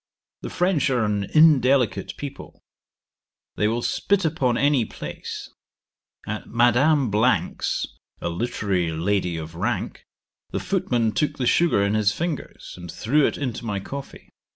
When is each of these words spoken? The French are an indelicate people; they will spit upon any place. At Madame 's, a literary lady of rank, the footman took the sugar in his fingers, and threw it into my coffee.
The 0.41 0.49
French 0.49 0.89
are 0.89 1.05
an 1.05 1.25
indelicate 1.25 2.17
people; 2.17 2.63
they 3.55 3.67
will 3.67 3.83
spit 3.83 4.25
upon 4.25 4.57
any 4.57 4.83
place. 4.83 5.47
At 6.25 6.47
Madame 6.47 7.13
's, 7.59 7.85
a 8.19 8.27
literary 8.29 8.91
lady 8.93 9.37
of 9.37 9.53
rank, 9.53 10.07
the 10.49 10.59
footman 10.59 11.11
took 11.11 11.37
the 11.37 11.45
sugar 11.45 11.83
in 11.83 11.93
his 11.93 12.13
fingers, 12.13 12.73
and 12.77 12.91
threw 12.91 13.27
it 13.27 13.37
into 13.37 13.63
my 13.63 13.79
coffee. 13.79 14.29